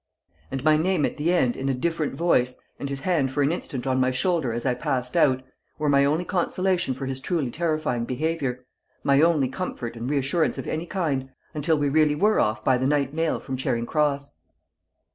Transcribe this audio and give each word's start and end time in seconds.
And 0.49 0.63
my 0.63 0.77
name 0.77 1.05
at 1.05 1.17
the 1.17 1.31
end 1.31 1.55
in 1.55 1.69
a 1.69 1.75
different 1.75 2.15
voice, 2.15 2.57
and 2.79 2.89
his 2.89 3.01
hand 3.01 3.29
for 3.29 3.43
an 3.43 3.51
instant 3.51 3.85
on 3.85 3.99
my 3.99 4.09
shoulder 4.09 4.51
as 4.51 4.65
I 4.65 4.73
passed 4.73 5.15
out, 5.15 5.43
were 5.77 5.89
my 5.89 6.05
only 6.05 6.25
consolation 6.25 6.95
for 6.95 7.05
his 7.05 7.19
truly 7.19 7.51
terrifying 7.51 8.05
behaviour, 8.05 8.65
my 9.03 9.21
only 9.21 9.47
comfort 9.47 9.95
and 9.95 10.09
reassurance 10.09 10.57
of 10.57 10.65
any 10.65 10.87
kind, 10.87 11.29
until 11.53 11.77
we 11.77 11.87
really 11.87 12.15
were 12.15 12.39
off 12.39 12.65
by 12.65 12.79
the 12.79 12.87
night 12.87 13.13
mail 13.13 13.39
from 13.39 13.57
Charing 13.57 13.85
Cross. 13.85 14.31